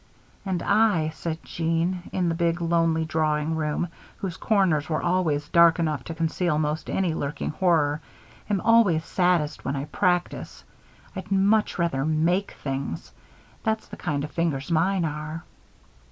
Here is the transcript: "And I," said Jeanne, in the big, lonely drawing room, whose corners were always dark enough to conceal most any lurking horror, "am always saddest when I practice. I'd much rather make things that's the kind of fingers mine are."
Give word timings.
"And 0.47 0.63
I," 0.63 1.09
said 1.09 1.43
Jeanne, 1.43 2.09
in 2.11 2.27
the 2.27 2.33
big, 2.33 2.59
lonely 2.59 3.05
drawing 3.05 3.55
room, 3.55 3.87
whose 4.17 4.35
corners 4.35 4.89
were 4.89 5.03
always 5.03 5.47
dark 5.49 5.77
enough 5.77 6.03
to 6.05 6.15
conceal 6.15 6.57
most 6.57 6.89
any 6.89 7.13
lurking 7.13 7.51
horror, 7.51 8.01
"am 8.49 8.61
always 8.61 9.05
saddest 9.05 9.63
when 9.63 9.75
I 9.75 9.85
practice. 9.85 10.63
I'd 11.15 11.31
much 11.31 11.77
rather 11.77 12.03
make 12.03 12.53
things 12.53 13.11
that's 13.61 13.87
the 13.89 13.95
kind 13.95 14.23
of 14.23 14.31
fingers 14.31 14.71
mine 14.71 15.05
are." 15.05 15.43